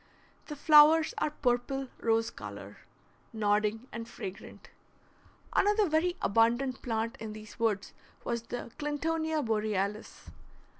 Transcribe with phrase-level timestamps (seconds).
[0.47, 2.77] The flowers are purple rose color,
[3.31, 4.71] nodding and fragrant.
[5.53, 7.93] Another very abundant plant in these woods
[8.23, 10.31] was the Clintonia borealis.